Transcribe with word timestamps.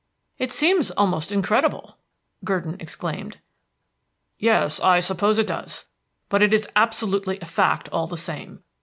"It 0.39 0.51
seems 0.51 0.89
almost 0.89 1.31
incredible," 1.31 1.95
Gurdon 2.43 2.75
exclaimed. 2.79 3.37
"Yes, 4.39 4.79
I 4.79 4.99
suppose 4.99 5.37
it 5.37 5.45
does. 5.45 5.85
But 6.27 6.41
it 6.41 6.55
is 6.55 6.67
absolutely 6.75 7.39
a 7.39 7.45
fact 7.45 7.87
all 7.89 8.07
the 8.07 8.17
same. 8.17 8.63